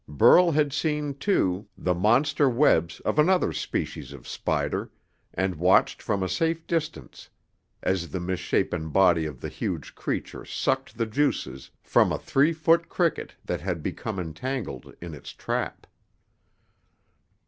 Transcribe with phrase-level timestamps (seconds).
[0.09, 4.91] Burl had seen, too, the monster webs of another species of spider,
[5.31, 7.29] and watched from a safe distance
[7.83, 12.89] as the misshapen body of the huge creature sucked the juices from a three foot
[12.89, 15.85] cricket that had become entangled in its trap.